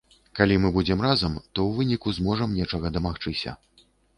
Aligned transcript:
Калі 0.37 0.55
мы 0.63 0.71
будзем 0.77 1.03
разам, 1.07 1.35
то 1.53 1.59
ў 1.67 1.71
выніку 1.81 2.15
зможам 2.19 2.59
нечага 2.63 2.87
дамагчыся. 2.97 3.57